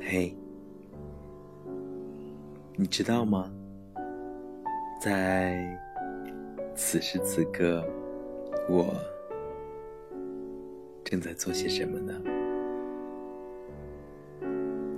[0.00, 0.34] 嘿，
[2.76, 3.50] 你知道吗？
[5.00, 5.78] 在
[6.74, 7.86] 此时此刻，
[8.68, 8.94] 我
[11.04, 12.14] 正在做些什么呢？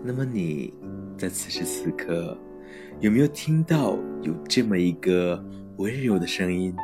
[0.03, 0.73] 那么你
[1.19, 2.37] 在此时此刻
[3.01, 5.45] 有没有听到有这么一个
[5.77, 6.75] 温柔的声音，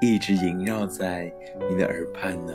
[0.00, 1.32] 一直萦绕在
[1.68, 2.54] 你的耳畔呢？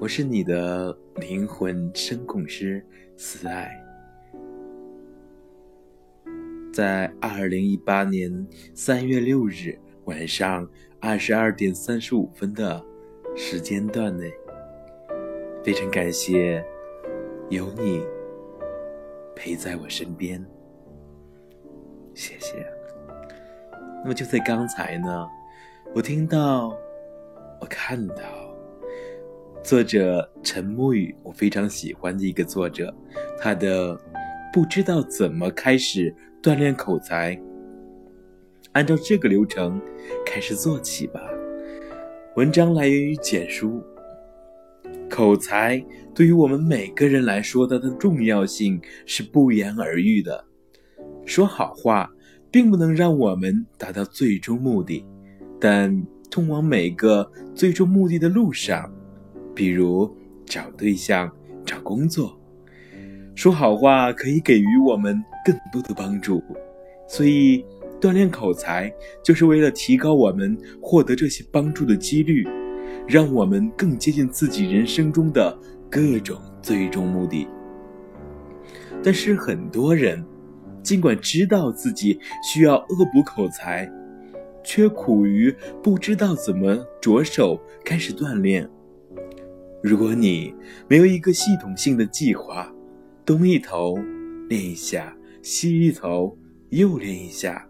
[0.00, 2.84] 我是你的灵魂声控师
[3.16, 3.70] 慈爱，
[6.72, 12.84] 在二零一八年三月六日晚上二十二点三十五分的
[13.36, 14.32] 时间段内，
[15.62, 16.64] 非常感谢
[17.50, 18.04] 有你
[19.36, 20.44] 陪在我身边，
[22.14, 22.79] 谢谢。
[24.02, 25.28] 那么就在刚才呢，
[25.94, 26.74] 我听到，
[27.60, 28.22] 我看到。
[29.62, 32.94] 作者陈沐雨，我非常喜欢的一个作者，
[33.38, 33.94] 他的
[34.50, 37.38] 不知道怎么开始锻炼口才，
[38.72, 39.78] 按照这个流程
[40.24, 41.20] 开始做起吧。
[42.36, 43.82] 文章来源于简书。
[45.10, 50.42] 口才对于我们每个人来说，它的重要性是不言而喻的。
[51.26, 52.10] 说好话
[52.50, 55.04] 并不能让我们达到最终目的，
[55.60, 58.92] 但通往每个最终目的的路上。
[59.54, 60.10] 比如
[60.46, 61.30] 找对象、
[61.66, 62.38] 找工作，
[63.34, 66.42] 说好话可以给予我们更多的帮助。
[67.06, 67.64] 所以，
[68.00, 68.90] 锻炼口才
[69.22, 72.48] 就是为了提高我们获得这些帮助的几率，
[73.06, 75.58] 让我们更接近自己人生中的
[75.90, 77.46] 各种最终目的。
[79.02, 80.24] 但是，很多人
[80.82, 83.90] 尽管知道自己需要恶补口才，
[84.62, 88.68] 却苦于不知道怎么着手开始锻炼。
[89.82, 90.54] 如果你
[90.88, 92.70] 没有一个系统性的计划，
[93.24, 93.98] 东一头
[94.48, 96.36] 练一下，西一头
[96.68, 97.66] 又练一下，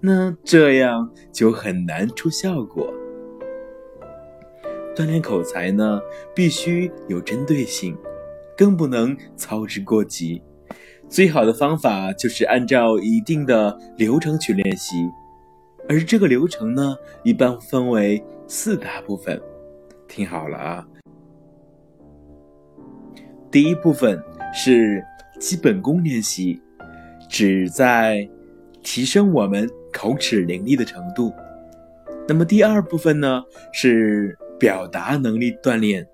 [0.00, 2.92] 那这样就很难出效果。
[4.96, 6.00] 锻炼口才呢，
[6.34, 7.96] 必须有针对性，
[8.56, 10.42] 更不能操之过急。
[11.08, 14.96] 最好的方法就是按照一定的流程去练习，
[15.88, 19.40] 而这个流程呢，一般分为四大部分。
[20.06, 20.86] 听好了啊！
[23.50, 24.22] 第一部分
[24.54, 25.04] 是
[25.38, 26.60] 基本功练习，
[27.28, 28.28] 旨在
[28.82, 31.32] 提升我们口齿伶俐的程度。
[32.26, 33.42] 那么第二部分呢
[33.72, 36.06] 是表达能力锻炼，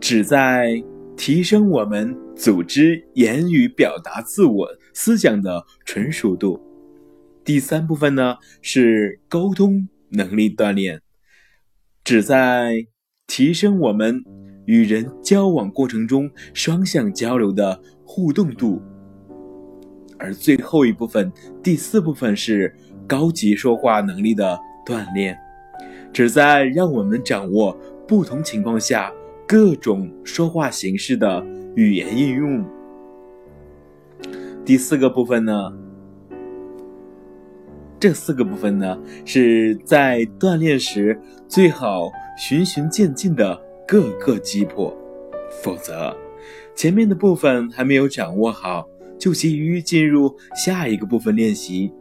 [0.00, 0.82] 旨在
[1.16, 6.60] 提升我们组织言语表达自我思想的纯熟度。
[7.44, 11.00] 第三部分呢是沟通能力锻炼，
[12.04, 12.86] 旨在
[13.26, 14.22] 提升我们。
[14.66, 18.82] 与人交往过程中双向交流的互动度，
[20.18, 22.74] 而最后一部分，第四部分是
[23.06, 25.38] 高级说话能力的锻炼，
[26.12, 27.78] 旨在让我们掌握
[28.08, 29.12] 不同情况下
[29.46, 32.64] 各种说话形式的语言应用。
[34.64, 35.72] 第四个部分呢，
[38.00, 43.62] 这四个部分呢是在锻炼时最好循序渐进的。
[43.88, 44.92] 各个击破，
[45.62, 46.12] 否则
[46.74, 48.84] 前面的部分还没有掌握好，
[49.16, 51.92] 就急于进入下一个部分练习。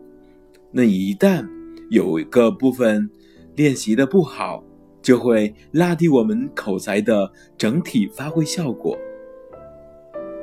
[0.71, 1.47] 那一旦
[1.91, 3.07] 有一个部分
[3.53, 4.63] 练习的不好，
[5.05, 8.97] 就会拉低我们口才的整体发挥效果。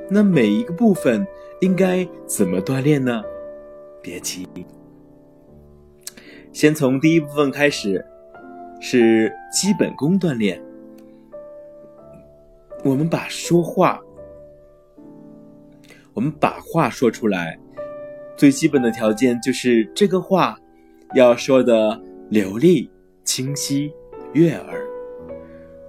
[0.09, 1.27] 那每一个部分
[1.61, 3.25] 应该怎么锻炼呢？
[4.01, 4.47] 别急，
[6.53, 8.07] 先从第一部分开始，
[8.81, 10.63] 是基本功锻炼。
[12.85, 14.01] 我们把说话，
[16.15, 17.59] 我们把话说出来，
[18.37, 20.57] 最基本的条件就是这个话
[21.17, 22.89] 要说的流利、
[23.25, 23.93] 清晰、
[24.33, 24.81] 悦耳。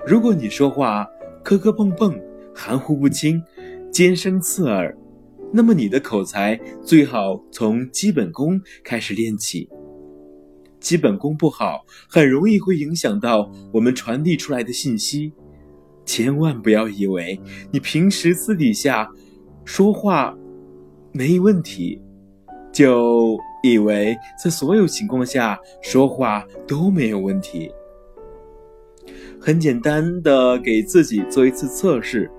[0.06, 1.08] 如果你说话
[1.44, 2.20] 磕磕碰碰、
[2.54, 3.42] 含糊不清、
[3.92, 4.96] 尖声刺耳，
[5.52, 9.70] 那么你的口才最好从基本功开始练起。
[10.80, 15.32] 基本功不好，很容易会影响到我们传递出来的信息。
[16.06, 17.40] 千万不要以为
[17.72, 19.10] 你平时私底下
[19.64, 20.38] 说话
[21.14, 22.02] 没问题，
[22.74, 24.14] 就以为
[24.44, 27.72] 在所有情况下说话都没有问题。
[29.46, 32.32] 很简单的给自己做一次测试。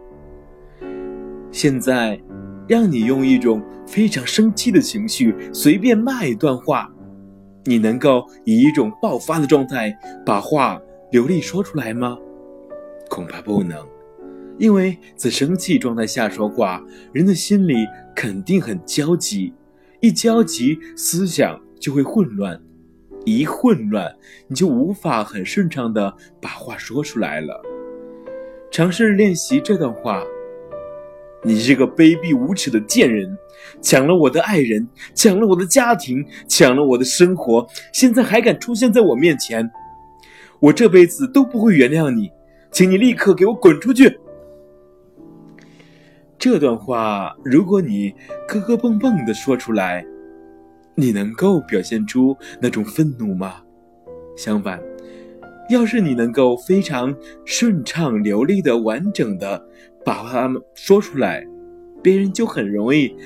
[1.53, 2.19] 现在，
[2.67, 6.91] 让你用一种非常生气的情绪随便骂一段话，
[7.67, 10.81] 你能够以一种爆发的状态把话
[11.13, 12.17] 流利说出来吗？
[13.11, 13.87] 恐怕不能，
[14.59, 17.87] 因为在生气状态下说话，人的心里
[18.17, 19.53] 肯定很焦急，
[20.01, 22.59] 一焦急，思想就会混乱，
[23.25, 24.15] 一混乱，
[24.49, 27.63] 你就无法很顺畅的把话说出来了。
[28.71, 30.23] 尝试练习这段话。
[31.47, 33.37] 你这个卑鄙无耻的贱人，
[33.83, 39.71] 抢了我的爱人，抢了我的家庭，抢了我的生活，现在还敢出现在我面前，
[40.59, 42.31] 我这辈子都不会原谅你，
[42.71, 44.19] 请你立刻给我滚出去！
[46.39, 48.15] 这段话，如果你
[48.49, 50.03] 磕磕碰碰的说出来，
[50.97, 53.63] 你能够表现出那种愤怒吗？
[54.37, 54.83] 相反，
[55.71, 57.15] 要是你能够非常
[57.45, 59.69] 顺畅、流利的、完整的。
[60.05, 61.47] 把它们说出来，
[62.03, 63.17] 别人就很容易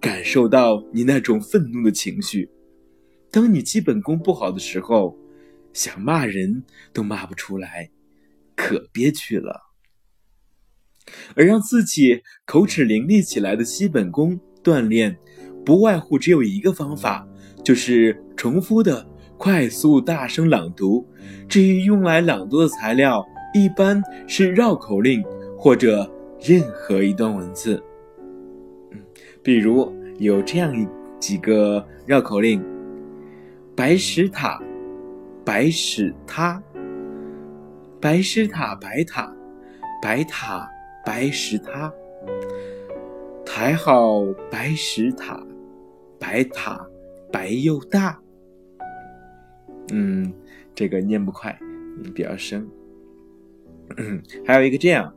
[0.00, 2.48] 感受到你那种愤怒的情绪。
[3.28, 5.18] 当你基本功不好的时候，
[5.72, 7.90] 想骂人都骂不出来，
[8.54, 9.62] 可憋屈了。
[11.34, 15.18] 而让自己口齿伶俐起来的基本功锻炼，
[15.66, 17.28] 不外乎只有一个方法，
[17.62, 21.06] 就是重复的快速大声朗读。
[21.46, 23.22] 至于用来朗读的材料，
[23.52, 25.22] 一般是绕口令。
[25.58, 26.08] 或者
[26.38, 27.82] 任何一段文字，
[28.92, 29.00] 嗯，
[29.42, 30.72] 比如有这样
[31.18, 32.62] 几个绕口令：
[33.74, 34.60] 白石塔，
[35.46, 36.62] 白石塔，
[37.98, 39.34] 白石塔，白塔，
[40.02, 40.68] 白塔，
[41.06, 41.90] 白石塔，
[43.46, 45.42] 抬好白石塔，
[46.18, 46.86] 白塔
[47.32, 48.20] 白又大。
[49.92, 50.32] 嗯，
[50.74, 51.56] 这个念不快，
[52.14, 52.68] 比较生。
[53.96, 55.12] 嗯，还有一个这样。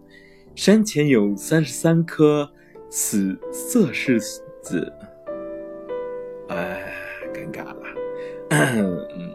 [0.55, 2.51] 山前有三十三棵
[2.89, 4.19] 紫色柿
[4.61, 4.91] 子，
[6.49, 6.91] 哎，
[7.33, 7.75] 尴尬了。
[8.49, 9.31] 嗯，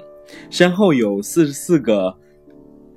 [0.51, 2.15] 山后有四十四个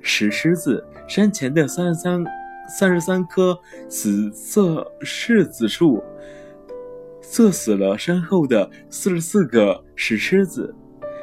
[0.00, 2.24] 石狮子，山前的三十三
[2.68, 6.02] 三十三棵紫色柿子树，
[7.30, 10.74] 射死了山后的四十四个石狮子，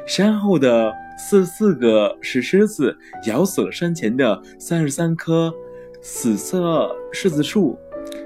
[0.06, 5.52] 山后的四十四个石狮子咬死了山前的三十三棵。
[6.00, 7.76] 紫色柿子树，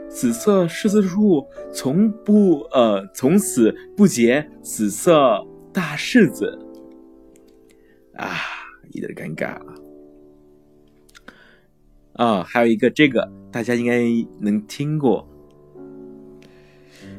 [0.06, 5.43] 紫色柿子树从不呃从此不结紫色
[5.73, 6.59] 大柿子，
[8.17, 8.37] 啊，
[8.93, 9.75] 有点尴尬啊。
[12.12, 14.03] 啊，还有一个这个大家应该
[14.38, 15.27] 能听过，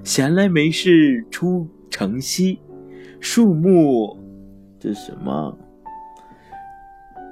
[0.04, 2.60] 闲来没事出城西，
[3.20, 4.18] 树木
[4.80, 5.58] 这是什么？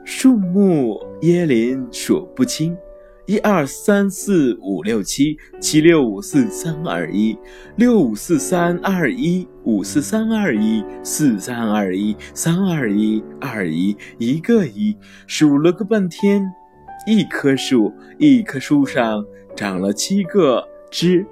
[0.06, 2.78] 树木椰林数不清。
[3.26, 7.38] 一二三四五六七，七六五四三二一，
[7.76, 16.44] 六五四三二一，五四三二一，四三二一，三二一，二一，一个一，数了个半天，
[17.06, 19.24] 一棵树，一棵树上
[19.56, 21.24] 长了七个枝，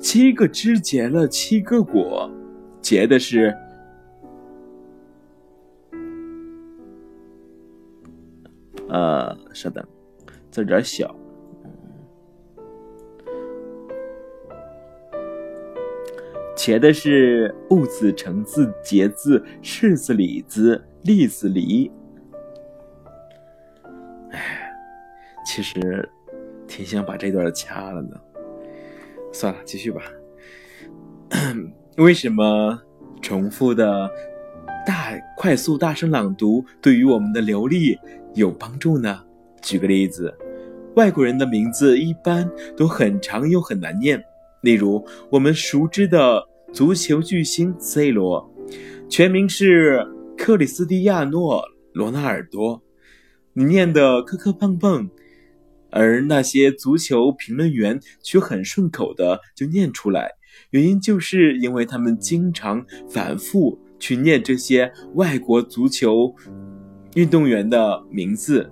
[0.00, 2.30] 七个枝结了七个果，
[2.80, 3.54] 结的是，
[8.88, 9.84] 呃，稍等，
[10.50, 11.14] 字有点小。
[16.56, 21.90] 结的是戊子、橙子、节字、柿子、李子、栗子、梨。
[24.30, 24.70] 哎，
[25.46, 26.08] 其实
[26.66, 28.20] 挺想把这段掐了的。
[29.32, 30.02] 算了，继续吧。
[31.98, 32.80] 为什么
[33.20, 34.10] 重复的
[34.86, 37.98] 大、快速、大声朗读对于我们的流利
[38.34, 39.20] 有帮助呢？
[39.60, 40.32] 举个例子，
[40.94, 44.22] 外国人的名字一般都很长又很难念。
[44.62, 46.42] 例如，我们熟知的
[46.72, 48.48] 足球巨星 C 罗，
[49.08, 50.06] 全名是
[50.36, 52.80] 克里斯蒂亚诺·罗纳尔多，
[53.52, 55.10] 你念的磕磕碰碰，
[55.90, 60.32] 而那些足球评论员却很顺口的就念出来。
[60.70, 66.34] 原因就是因为他们经常反复去念这些外国足球
[67.14, 68.70] 运动员的名字，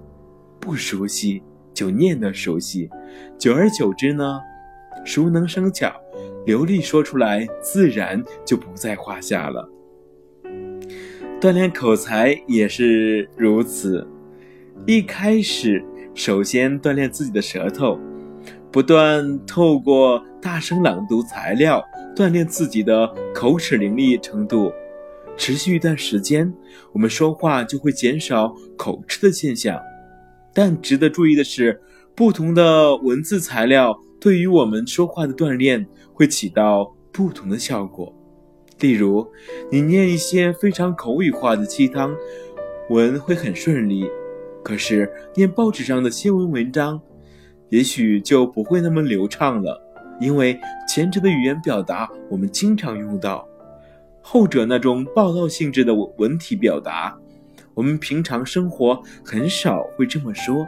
[0.61, 1.43] 不熟悉
[1.73, 2.91] 就念的熟悉，
[3.39, 4.41] 久而久之呢。
[5.05, 5.95] 熟能生巧，
[6.47, 9.71] 流利说出来，自然就不在话下了。
[11.41, 14.05] 锻炼口才也是如此，
[14.85, 15.85] 一开始
[16.17, 18.01] 首先锻炼自己的舌头，
[18.73, 21.85] 不断透过大声朗读材料
[22.17, 24.73] 锻炼自己的口齿伶俐程度。
[25.37, 26.51] 持续一段时间，
[26.93, 29.79] 我们说话就会减少口吃的现象。
[30.55, 31.79] 但值得注意的是，
[32.15, 33.95] 不同的文字材料。
[34.19, 38.11] 对于我们说话的锻炼会起到不同的效果。
[38.81, 39.27] 例如，
[39.71, 42.17] 你念一些非常口语化的鸡汤
[42.89, 44.09] 文会很顺利，
[44.67, 47.01] 可是念报纸上的新闻文章，
[47.69, 49.81] 也许就不会那么流畅了。
[50.21, 50.59] 因为
[50.89, 53.47] 前者的语言表达我们经常用到，
[54.21, 57.17] 后者那种报道性质的文体表达，
[57.75, 60.67] 我们平常生活很少会这么说，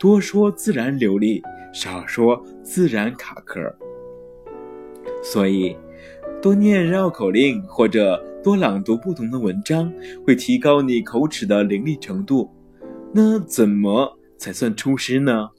[0.00, 1.40] 多说自然流利，
[1.72, 3.72] 少说自然卡壳。
[5.22, 5.76] 所以，
[6.42, 9.92] 多念绕口令或者多朗读不同的文章，
[10.26, 12.50] 会提高你口齿的伶俐程度。
[13.12, 15.50] 那怎么才算出师呢？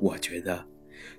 [0.00, 0.66] 我觉得。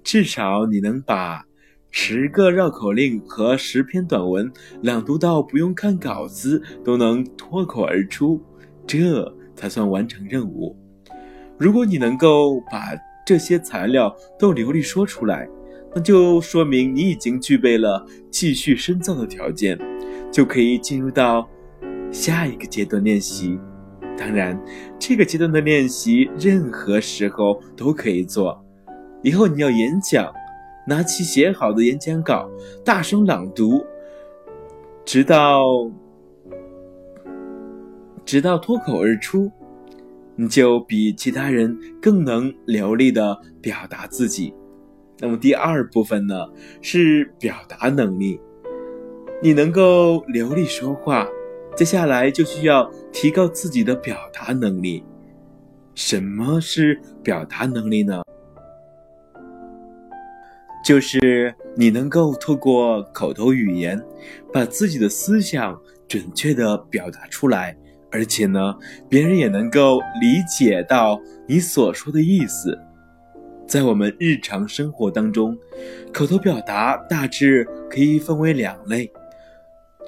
[0.04, 1.46] 至少你能把
[1.92, 4.50] 十个绕口令和十篇短文
[4.82, 8.42] 朗读到不用看稿子都能脱口而出，
[8.86, 10.78] 这才算完成任务。
[11.58, 15.50] 如果你能够把这些材料都流利说出来，
[15.94, 19.78] 那就说明你已经具备了继续深造的条件，
[20.32, 21.50] 就可以进入到
[22.12, 23.60] 下一个阶段练习。
[24.18, 24.60] 当然，
[24.98, 28.60] 这个阶段的练习任何时候都可以做。
[29.22, 30.34] 以后你要演讲，
[30.88, 32.50] 拿起写好的演讲稿，
[32.84, 33.86] 大声朗读，
[35.06, 35.90] 直到
[38.26, 39.52] 直到脱口而出，
[40.36, 44.54] 你就比其他人更能流利的表达自己。
[45.20, 46.36] 那么第二部分呢，
[46.82, 48.40] 是表达能力。
[49.42, 51.28] 你能够流利说话，
[51.78, 55.06] 接下来就需要提高自己的表达能力。
[55.94, 58.24] 什么是表达能力呢？
[60.84, 64.04] 就是你能够透过口头语言，
[64.52, 67.78] 把自己的思想准确的表达出来，
[68.12, 68.76] 而且呢，
[69.08, 72.76] 别人也能够理解到你所说的意思。
[73.68, 75.56] 在我们日常生活当中，
[76.12, 79.12] 口头表达大致可以分为两类：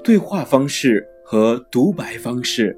[0.03, 2.75] 对话方式和独白方式。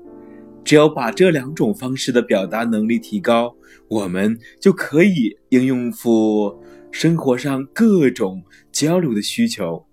[0.62, 3.56] 只要把这两种方式的表达能力提高，
[3.88, 6.62] 我们就可以应用付。
[6.92, 9.86] 生活上各种交流的需求，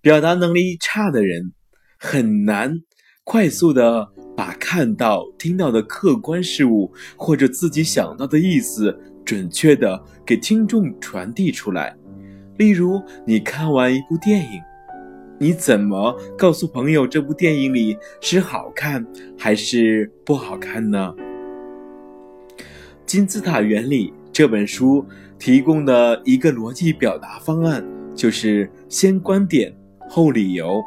[0.00, 1.52] 表达能力差的人
[1.96, 2.80] 很难
[3.22, 11.96] 快速的把看到、听到的客观事物或者自己想到的意思准确的给听众传递出来。
[12.58, 14.60] 例如，你看完一部电影，
[15.42, 19.06] 你怎么告诉朋友这部电影里是好看
[19.38, 21.14] 还是不好看呢？
[23.06, 25.04] 金字塔原理这本书。
[25.38, 27.82] 提供的一个逻辑表达方案
[28.14, 29.74] 就是先观点
[30.06, 30.82] 后理由，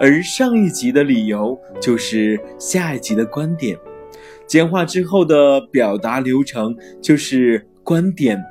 [0.00, 3.78] 而上一集的理由就是下一集的观点。
[4.44, 8.42] 简化之后的表达流程就是观点、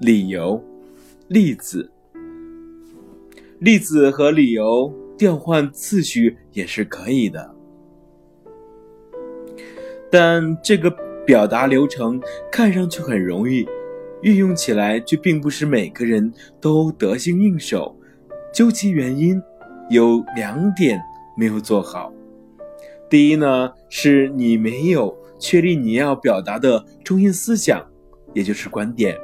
[0.00, 0.62] 理由、
[1.28, 1.90] 例子。
[3.60, 7.54] 例子和理由调换次序也是可以的，
[10.10, 10.88] 但这个
[11.26, 12.20] 表达流程
[12.52, 13.66] 看上去很容易。
[14.22, 17.96] 运用起来却并不是每个人都得心应手，
[18.52, 19.40] 究其原因，
[19.90, 21.00] 有两点
[21.36, 22.12] 没有做好。
[23.08, 27.84] 第一呢，是你没有确立你要表达的中心思想，
[28.34, 29.16] 也就是观点。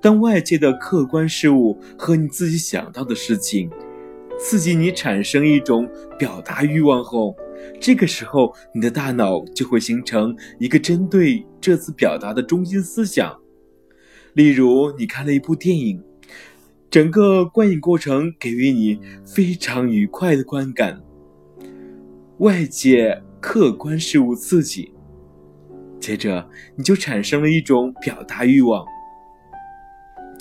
[0.00, 3.70] 当外界的客观事物和你自己想到的事情
[4.38, 5.86] 刺激你产生一种
[6.18, 7.36] 表达欲望后，
[7.78, 13.38] 这个时候，你的大脑就会形成一个针对这次表达的中心思想。
[14.32, 16.02] 例如，你看了一部电影，
[16.88, 21.02] 整个观影过程给予你非常愉快的观感。
[22.38, 24.94] 外界客观事物刺激，
[26.00, 28.86] 接着你就产生了一种表达欲望，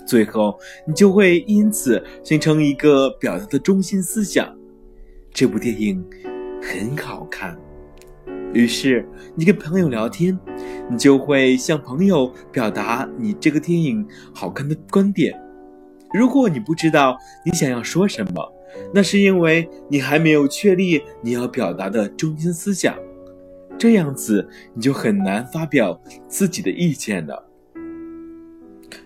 [0.09, 4.53] 最后你就会因此形成一个表达的中心思想。
[5.31, 6.03] 这部电影。
[6.61, 7.57] 很好看，
[8.53, 10.37] 于是你跟朋友聊天，
[10.89, 15.41] 你就会向朋友表达你这个电影好看的观点。
[16.13, 18.53] 如果你不知道你想要说什么，
[18.93, 22.93] 那是因为你还没有确立你要表达的中心思想，
[23.77, 25.97] 这样子你就很难发表
[26.27, 27.48] 自己的意见了。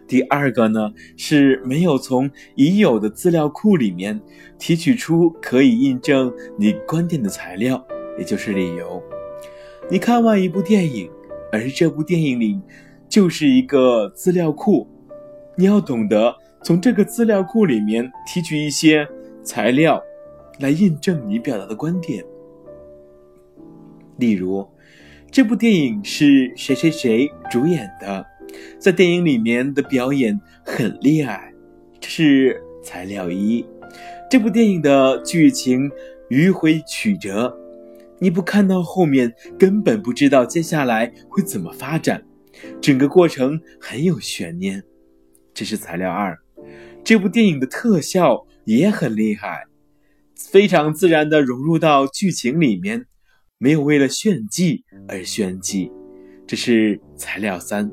[0.08, 4.20] 第二个呢，是没有从已有的资料库里面
[4.60, 7.84] 提取出可以印证你观点的材料，
[8.20, 9.02] 也就是理由。
[9.90, 11.10] 你看完一部电影，
[11.52, 12.60] 而这部电影里
[13.08, 14.88] 就是一个资料库，
[15.56, 19.08] 你要懂得从这个资料库里面提取一些
[19.42, 20.02] 材料，
[20.60, 22.24] 来印证你表达的观点。
[24.18, 24.68] 例如，
[25.32, 28.26] 这部电影是谁谁谁主演的。
[28.80, 31.54] 在电影里面的表演很厉害，
[32.00, 33.66] 这是材料一。
[34.30, 35.90] 这部电影的剧情
[36.30, 37.56] 迂回曲折，
[38.20, 42.24] 你不看到后面根本不知道接下来会怎么发展，
[42.82, 44.84] 整个过程很有悬念。
[45.54, 46.36] 这是材料二，
[47.04, 49.66] 这部电影的特效也很厉害，
[50.36, 53.06] 非常自然的融入到剧情里面，
[53.60, 55.92] 没有为了炫技而炫技。
[56.48, 57.92] 这是材料三，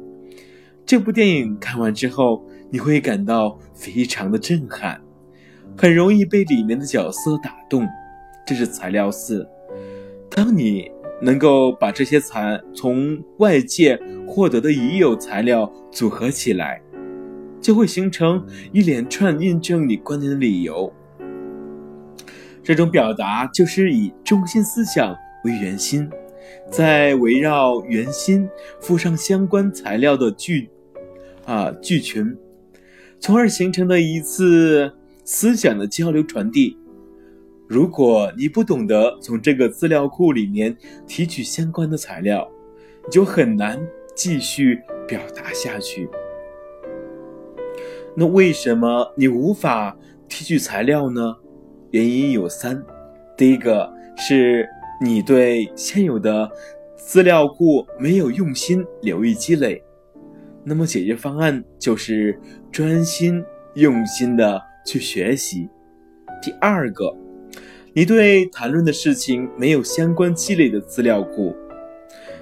[0.90, 5.00] 这部电影看完之后，你会感到非常的震撼，
[5.78, 7.87] 很容易被里面的角色打动。
[8.44, 9.49] 这是材料四，
[10.28, 10.90] 当你
[11.23, 16.82] 能够把这些材从外界获得的已有材料组合起来。
[17.61, 20.92] 就会形成一连串印证你观点的理由。
[22.64, 26.11] 这种表达就是以中心思想为圆心，
[26.68, 28.49] 再围绕圆心
[28.80, 30.68] 附上相关材料的句
[31.50, 32.37] 啊句群，
[33.19, 34.92] 从而形成的一次
[35.25, 36.78] 思想的交流传递。
[37.66, 40.76] 如果你不懂得从这个资料库里面
[41.09, 42.49] 提取相关的材料，
[43.04, 46.09] 你就很难继续表达下去。
[48.14, 49.97] 那为什么你无法
[50.28, 51.37] 提取材料呢？
[51.90, 52.80] 原因有三：
[53.37, 54.69] 第一个是
[55.04, 56.49] 你对现有的
[56.97, 59.83] 资料库没有用心留意积累，
[60.64, 62.38] 那么解决方案就是
[62.70, 63.42] 专心
[63.74, 65.68] 用心的去学习；
[66.42, 67.16] 第二个，
[67.94, 71.54] 你对谈论的事情没有相关积累的资料库，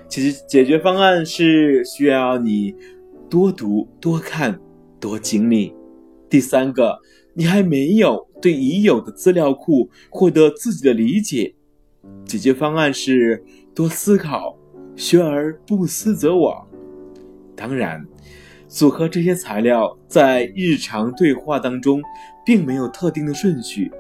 [0.09, 2.75] 其实解决方案是需要你
[3.29, 4.59] 多读多看。
[5.01, 5.73] 多经历。
[6.29, 6.99] 第三个，
[7.33, 11.55] 你还没有对已有的资料库获得自己的理解。
[12.25, 14.59] 解决方案是多思考，
[14.97, 16.65] 学而不思则罔。
[17.59, 18.07] 当然，
[18.69, 22.01] 组合这些材料在日常对话当中，
[22.47, 23.91] 并没有特定的顺序。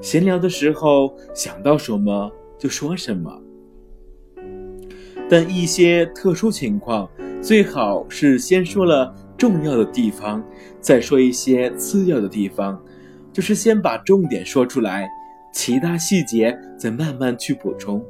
[0.00, 3.42] 闲聊的时候想到什么就说什么。
[5.30, 7.08] 但一些特殊情况，
[7.40, 9.14] 最好是先说了。
[9.38, 10.44] 重要的地方，
[10.80, 12.80] 再说一些次要的地方，
[13.32, 15.08] 就是先把重点说出来，
[15.52, 18.00] 其他细节再慢慢去补充。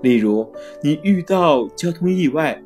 [0.00, 0.50] 例如，
[0.82, 2.58] 你遇到交通意外，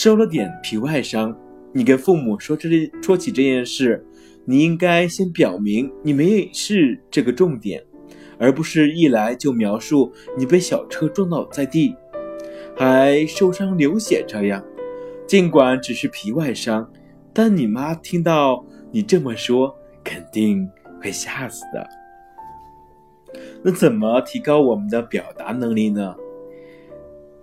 [0.00, 1.36] 受了点皮外伤，
[1.72, 2.68] 你跟父母说这
[3.02, 4.06] 说起这件事，
[4.44, 7.82] 你应该先表明你没事这个重点，
[8.38, 11.96] 而不是一来就描述你被小车撞倒在地，
[12.76, 14.64] 还受伤流血这样。
[15.26, 16.88] 尽管只是皮外伤，
[17.32, 20.70] 但你妈听到你这么说，肯定
[21.02, 21.88] 会吓死的。
[23.64, 26.14] 那怎么提高我们的表达能力呢？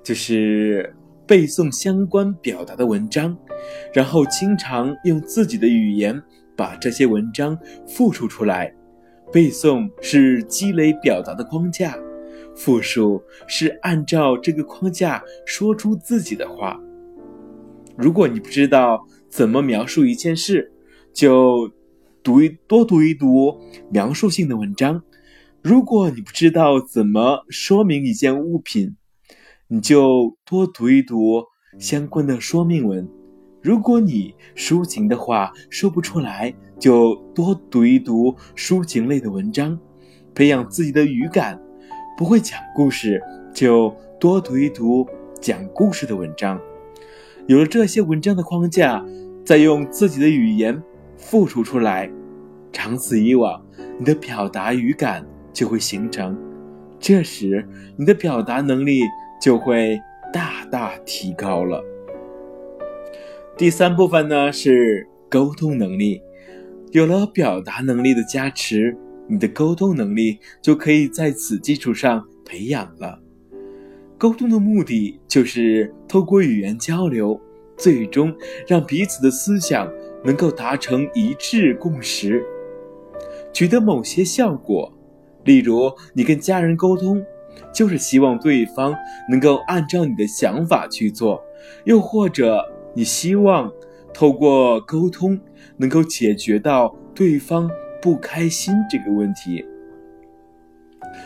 [0.02, 0.95] 就是
[1.28, 3.36] 背诵相关表达的文章，
[3.94, 6.22] 然后经常用自己的语言
[6.56, 7.58] 把这些文章
[7.88, 8.74] 复述出来。
[9.34, 11.98] 背诵是积累表达的框架，
[12.56, 16.80] 复述是按照这个框架说出自己的话。
[17.98, 20.72] 如果你不知道怎么描述一件事，
[21.12, 21.72] 就
[22.22, 23.60] 读一多读一读
[23.90, 25.02] 描述性的文章；
[25.64, 28.96] 如果你不知道怎么说明一件物品，
[29.68, 31.44] 你就多读一读
[31.80, 33.04] 相关的说明文；
[33.64, 39.80] 如果你抒情的话说不出来，就多读一读抒情类的文章，
[40.36, 41.58] 培养自己的语感；
[42.16, 43.20] 不会讲故事，
[43.56, 45.04] 就多读一读
[45.42, 46.62] 讲故事的文章。
[47.48, 49.04] 有了这些文章的框架，
[49.44, 50.80] 再用自己的语言
[51.18, 52.08] 复述出来，
[52.72, 53.60] 长此以往，
[53.98, 56.38] 你的表达语感就会形成，
[57.00, 59.02] 这时你的表达能力
[59.42, 60.00] 就会
[60.34, 61.84] 大大提高了。
[63.58, 66.22] 第三部分呢是沟通能力，
[66.92, 73.20] 有了表达能力的加持，你的沟通能力就可以在此基础上培养了。
[74.18, 77.40] 沟通的目的就是透过语言交流，
[77.78, 78.34] 最终
[78.68, 79.92] 让彼此的思想
[80.24, 82.44] 能够达成一致共识，
[83.54, 84.92] 取得某些效果。
[85.44, 87.24] 例如，你跟家人沟通，
[87.74, 88.96] 就是希望对方
[89.30, 91.40] 能够按照你的想法去做；
[91.86, 92.64] 又或者，
[92.94, 93.72] 你希望
[94.14, 95.40] 透过沟通
[95.78, 97.70] 能够解决到对方
[98.02, 99.66] 不开心这个问题。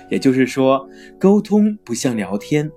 [0.10, 0.88] 也就是说，
[1.20, 2.72] 沟通不像聊天，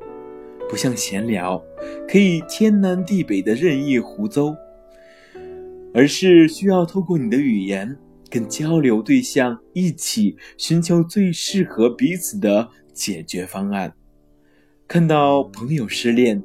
[0.68, 1.62] 不像闲聊，
[2.08, 4.54] 可以天南地北的任意胡诌，
[5.94, 7.96] 而是需要透过你的语言
[8.30, 13.92] 跟交流对象一起寻求最适合彼此的解决方案。
[14.86, 16.42] 看到朋友失恋，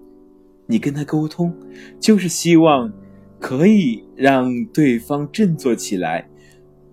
[0.66, 1.54] 你跟他沟通，
[2.00, 2.92] 就是希望
[3.40, 6.30] 可以让对方振作起来，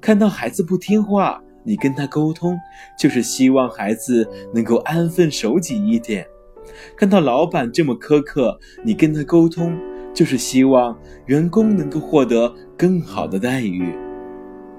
[0.01, 2.59] 看到孩子不听话，你跟他沟通，
[2.99, 6.25] 就是希望孩子能够安分守己一点；
[6.97, 9.79] 看到老板这么苛刻，你跟他沟通，
[10.12, 13.95] 就是希望员工能够获得更好的待遇。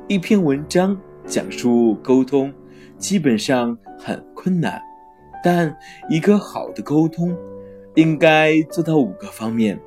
[0.08, 2.54] 一篇文章讲述沟通，
[2.97, 4.81] 基本上很困难，
[5.43, 5.75] 但
[6.10, 7.36] 一个好的沟通，
[7.95, 9.79] 应该做到五个方面。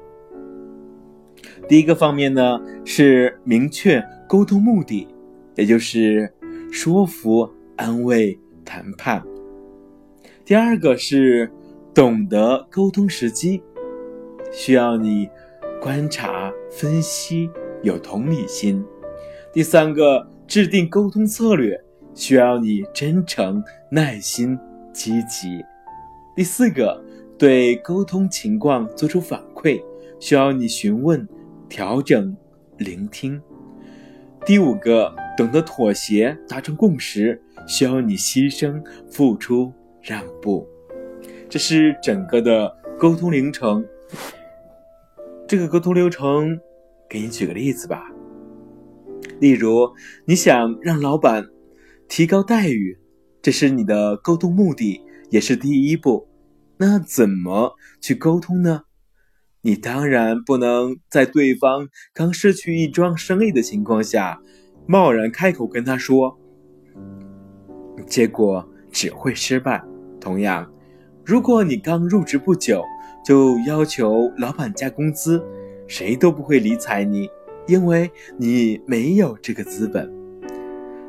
[1.68, 5.06] 第一个方面呢，是明确沟通目的。
[5.56, 6.32] 也就是
[6.70, 9.20] 说服、安慰、谈判。
[10.44, 11.50] 第二个是
[11.92, 13.60] 懂得沟通时机，
[14.52, 15.28] 需要你
[15.82, 17.50] 观察、分析，
[17.82, 18.84] 有同理心。
[19.52, 21.76] 第三个制定沟通策略，
[22.18, 24.58] 需要你真诚、耐心、
[24.92, 25.64] 积极。
[26.34, 27.00] 第四个
[27.38, 29.80] 对沟通情况做出反馈，
[30.18, 31.26] 需要你询问、
[31.68, 32.36] 调整、
[32.76, 33.40] 聆听。
[34.44, 35.14] 第五个。
[35.38, 40.66] 懂得妥协，达成共识，需要你牺牲、付出、让步，
[41.48, 43.86] 这是整个的沟通流程。
[45.46, 46.58] 这个沟通流程，
[47.08, 48.10] 给你举个例子吧。
[49.38, 49.88] 例如，
[50.24, 51.46] 你想让老板
[52.08, 52.98] 提高待遇，
[53.42, 56.26] 这是你的沟通目的，也是第一步。
[56.78, 58.82] 那怎么去沟通呢？
[59.60, 64.40] 你当然不能在对方刚失去一桩生意的情况下。
[64.86, 66.38] 贸然开口跟他说，
[68.06, 69.84] 结果只会失败。
[70.18, 70.72] 同样，
[71.26, 72.82] 如果你刚入职不久
[73.22, 75.44] 就要求老板加工资，
[75.86, 77.28] 谁都不会理睬你，
[77.66, 80.10] 因为你没有这个资本。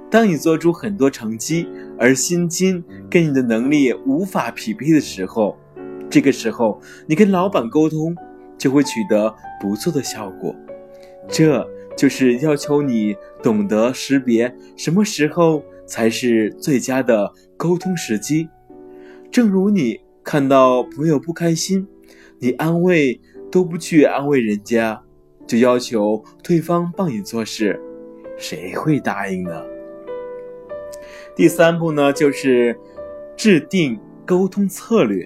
[0.10, 1.68] 当你做出很多成绩，
[1.98, 5.58] 而薪金跟你的能力无法匹配的时候，
[6.10, 8.16] 这个时候你跟老板沟通
[8.58, 10.56] 就会取得不错的效果。
[11.28, 11.68] 这。
[11.98, 18.48] 就是要求你懂得识别什么时候才是最佳的沟通时机。
[19.30, 21.86] 正如你看到朋友不开心，
[22.40, 23.20] 你安慰
[23.52, 25.04] 都不去安慰人家，
[25.46, 27.78] 就要求对方帮你做事，
[28.38, 29.62] 谁会答应呢？
[31.40, 32.78] 第三步呢，就是
[33.38, 35.26] 制定沟通策略。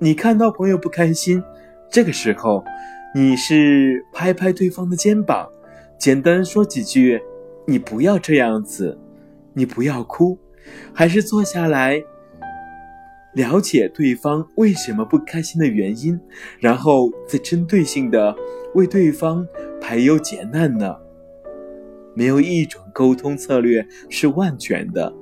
[0.00, 1.40] 你看到朋友不开心，
[1.88, 2.64] 这个时候
[3.14, 5.48] 你是拍拍对方的肩膀。
[5.96, 7.22] 简单说几句，
[7.64, 8.98] 你不要这样子，
[9.52, 10.36] 你不要哭，
[10.92, 12.02] 还是坐下来
[13.34, 16.18] 了解对方为什么不开心的原因，
[16.58, 18.34] 然后再针对性的
[18.74, 19.46] 为对方
[19.80, 20.96] 排忧解难呢？
[22.14, 25.12] 没有一种沟通策略是万全的，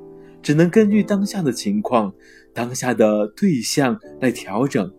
[0.42, 2.12] 只能根据当下的情况、
[2.52, 4.92] 当下的对象来调整。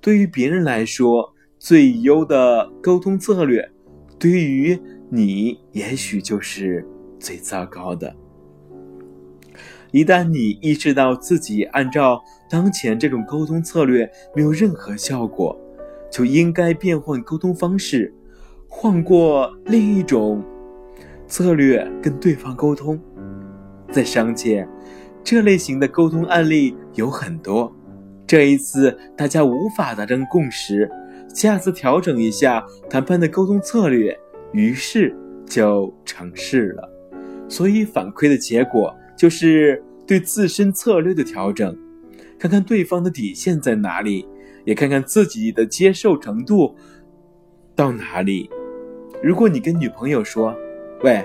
[0.00, 3.70] 对于别人来说，最优的沟通策略。
[4.18, 4.78] 对于
[5.10, 6.86] 你，也许就是
[7.18, 8.14] 最糟糕的。
[9.90, 15.56] 一旦你意识到自己按照当前这种沟通策略没有任何效果，
[16.10, 18.12] 就应该变换沟通方式，
[18.68, 20.44] 换过另一种
[21.34, 22.96] 策略跟对方沟通。
[23.90, 24.68] 在商界，
[25.24, 27.74] 这类型的沟通案例有很多。
[28.24, 30.88] 这一次大家无法达成共识。
[31.34, 34.16] 下次调整一下谈判的沟通策略，
[34.52, 35.12] 于是
[35.44, 36.88] 就成事了。
[37.48, 41.76] 所以反馈的结果就是对自身策略的调整，
[42.38, 44.24] 看看对方的底线在哪里，
[44.64, 46.76] 也看看自己的接受程度
[47.74, 48.48] 到哪里。
[49.20, 50.54] 如果你跟女朋友说
[51.04, 51.24] ：“喂，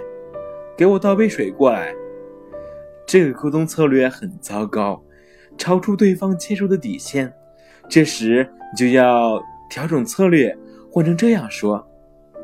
[0.78, 1.96] 给我倒杯水过来。”
[3.08, 5.02] 这个沟通策略很糟糕，
[5.58, 7.34] 超出对方接受的底线。
[7.90, 9.42] 这时你就要。
[9.72, 10.58] 调整策略，
[10.92, 11.88] 换成这样说：“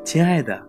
[0.06, 0.62] 亲爱的，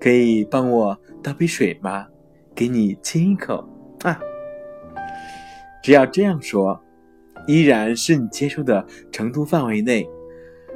[0.00, 2.06] 可以帮我倒杯水吗？
[2.54, 3.68] 给你亲一口
[4.04, 4.16] 啊。”
[5.82, 6.80] 只要这样说，
[7.48, 10.08] 依然是你接受的程度范围内，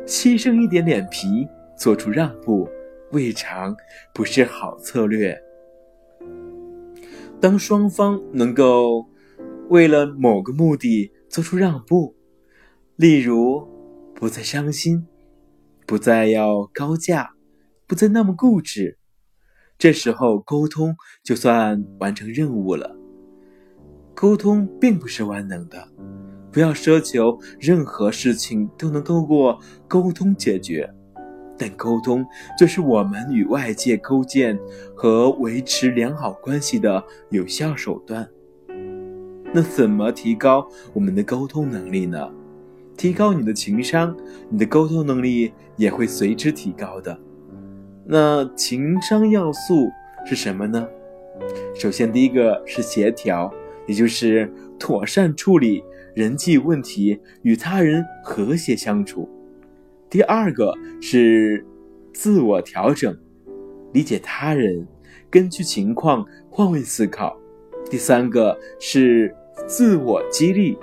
[0.04, 1.46] 牺牲一点脸皮，
[1.78, 2.68] 做出让步，
[3.12, 3.76] 未尝
[4.12, 5.40] 不是好策略。
[7.40, 9.08] 当双方能够
[9.68, 12.14] 为了某个目的做出让步，
[12.96, 13.68] 例如
[14.14, 15.06] 不再伤心。
[15.84, 17.32] 不再要高价，
[17.86, 18.96] 不再那么固执，
[19.76, 22.96] 这时候沟通就算完成任务了。
[24.14, 25.88] 沟通并不是万能的，
[26.50, 30.88] 不要奢求任何事情都能透过沟通解决。
[31.58, 32.26] 但沟通
[32.58, 34.58] 就是我们与外界构建
[34.94, 38.28] 和维持良好关系的有效手段。
[39.52, 42.30] 那怎么提高我们的沟通能力呢？
[42.96, 44.14] 提高你的情商，
[44.50, 47.18] 你的沟通能力也会随之提高的。
[48.04, 49.88] 那情商要素
[50.26, 50.86] 是什么呢？
[51.74, 53.52] 首先，第一个是协调，
[53.86, 55.82] 也就是妥善处理
[56.14, 59.28] 人际问题，与他人和谐相处；
[60.12, 61.64] 第二个是
[62.12, 63.18] 自我调整，
[63.94, 64.86] 理解他人，
[65.30, 67.34] 根据情况换位思考；
[67.90, 69.34] 第三个是
[69.66, 70.76] 自我激励，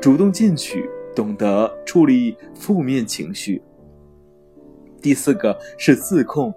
[0.00, 3.60] 主动进取，懂得处理负面情绪；
[5.02, 6.50] 第四个是自控。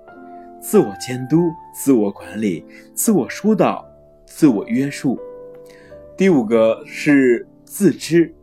[0.62, 3.86] 自我监督、自我管理、自我疏导、
[4.26, 5.20] 自我约束。
[6.16, 8.34] 第五个是自知，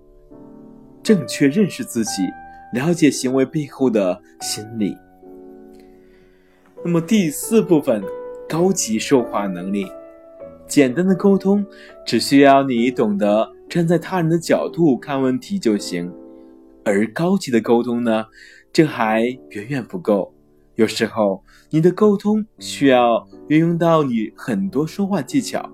[1.02, 2.22] 正确认识自己，
[2.72, 4.96] 了解行为背后的心理。
[6.84, 8.02] 那么第四部分，
[8.48, 9.86] 高级说话能力。
[10.66, 11.64] 简单的沟通，
[12.04, 16.12] 只需要你懂得站在他人的角度看问题就行。
[16.84, 18.26] 而高级的沟通呢，
[18.72, 20.34] 这还远远不够。
[20.74, 25.70] 有时候，你的沟通需要运用到你很多说话技巧，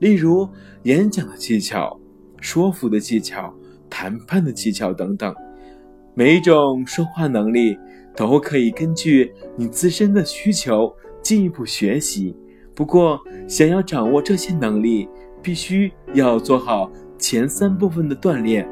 [0.00, 0.48] 例如
[0.82, 1.98] 演讲的技巧、
[2.40, 3.54] 说服的技巧、
[3.88, 5.34] 谈判的技巧等等。
[6.14, 7.76] 每一种说话能力
[8.14, 12.36] 都可以根据你自身的需求进一步学习。
[12.74, 15.08] 不过，想要掌握这些能力，
[15.42, 18.68] 必须要做好前三部分的锻炼。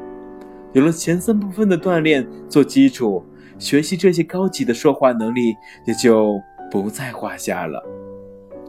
[0.71, 3.23] 有了前三部分的锻炼做基础。
[3.59, 7.81] 学习这些高级的说话能力也就不在话下了。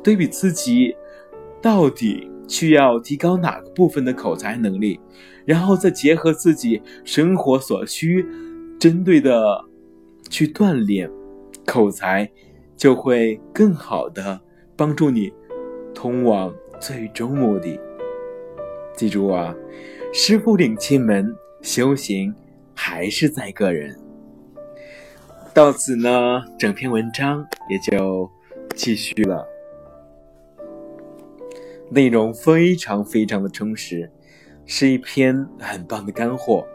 [0.04, 0.94] 对比自己，
[1.60, 5.00] 到底需要提高哪个部分的口才能力，
[5.46, 8.24] 然后再结合自己生活所需，
[8.78, 9.64] 针对的
[10.28, 11.10] 去锻炼
[11.66, 12.30] 口才，
[12.76, 14.40] 就会更好的
[14.76, 15.32] 帮助你
[15.94, 17.80] 通往最终目的。
[18.96, 19.54] 记住啊，
[20.12, 22.34] 师傅领进门，修行
[22.74, 23.98] 还是在个人。
[25.52, 28.28] 到此呢，整篇文章也就
[28.74, 29.46] 继续了，
[31.90, 34.10] 内容非常非常的充实，
[34.66, 36.66] 是一篇很棒的干货，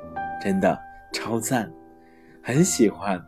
[0.42, 0.80] 真的
[1.12, 1.72] 超赞，
[2.42, 3.24] 很喜欢。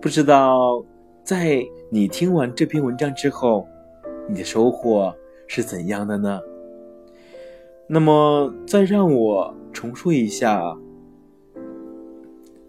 [0.00, 0.84] 不知道
[1.22, 3.68] 在你听完这篇文章之后，
[4.28, 5.14] 你的收获
[5.46, 6.40] 是怎样的呢？
[7.86, 10.76] 那么再让我重述一下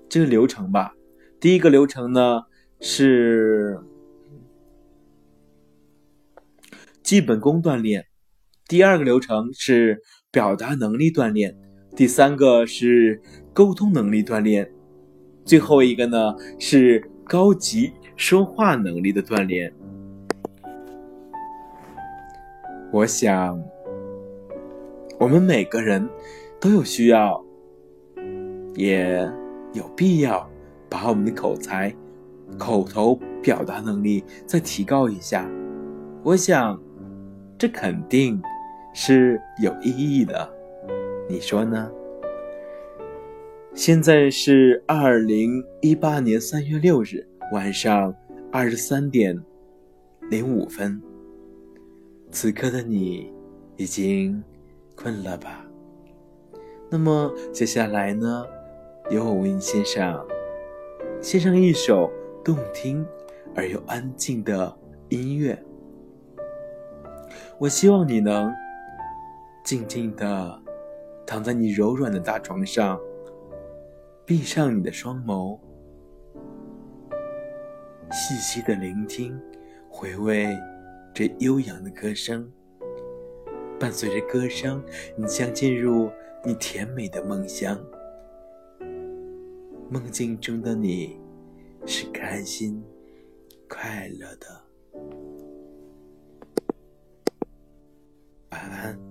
[0.10, 0.94] 这个流程吧。
[1.40, 2.42] 第一个流程呢
[2.80, 3.80] 是
[7.04, 8.06] 基本功锻炼，
[8.68, 10.02] 第二个流程是
[10.32, 11.56] 表达能力锻炼，
[11.96, 13.22] 第三个是
[13.54, 14.72] 沟通能力锻炼，
[15.52, 19.70] 最后一个呢是高级说话能力的锻炼。
[22.90, 23.62] 我想，
[25.20, 26.08] 我们每个人
[26.58, 27.44] 都有需要，
[28.76, 29.30] 也
[29.74, 30.50] 有必要。
[30.90, 31.94] 把我们的口才、
[32.58, 35.46] 口头表达能力再提高一下，
[36.24, 36.82] 我想，
[37.58, 38.42] 这肯定
[38.94, 40.50] 是有意义的，
[41.30, 41.92] 你说呢？
[43.74, 48.14] 现在是二零一八年三月六日晚上
[48.52, 49.42] 二十三点
[50.30, 51.02] 零五分，
[52.30, 53.32] 此刻的你
[53.78, 54.44] 已经
[54.94, 55.66] 困了吧？
[56.90, 58.46] 那么接下来呢，
[59.10, 60.24] 由我为你献上。
[61.22, 62.12] 献上一首
[62.44, 63.06] 动听
[63.56, 65.58] 而又安静的音乐，
[67.58, 68.54] 我希望你能
[69.64, 70.62] 静静的
[71.26, 73.00] 躺在你柔软的大床上，
[74.32, 75.60] 闭上你的双眸，
[78.10, 79.38] 细细的聆听，
[79.90, 80.58] 回味
[81.14, 82.50] 这悠扬的歌声。
[83.78, 84.82] 伴随着歌声，
[85.18, 86.10] 你将进入
[86.46, 87.78] 你甜美的梦乡。
[89.90, 91.20] 梦境中的你，
[91.86, 92.82] 是开心、
[93.68, 94.48] 快乐的。
[98.52, 99.11] 晚安。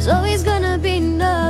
[0.00, 1.49] there's always gonna be another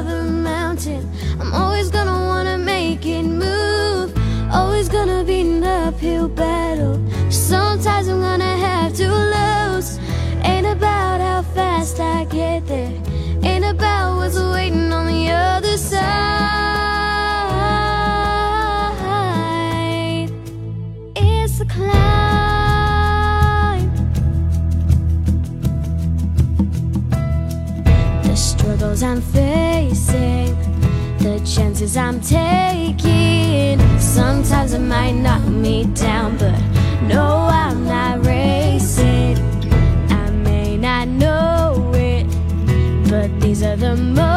[31.81, 33.79] chances I'm taking.
[33.99, 36.59] Sometimes it might knock me down, but
[37.03, 39.39] no, I'm not racing.
[40.11, 42.27] I may not know it,
[43.09, 44.30] but these are the moments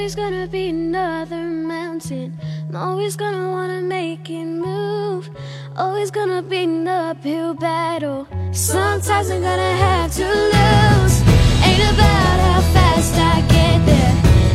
[0.00, 2.32] always gonna be another mountain.
[2.70, 5.28] I'm always gonna wanna make it move.
[5.76, 8.26] Always gonna be an uphill battle.
[8.50, 11.16] Sometimes I'm gonna have to lose.
[11.66, 14.14] Ain't about how fast I get there.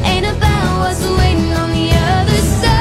[0.09, 2.74] Ain't about what's waiting on the other side.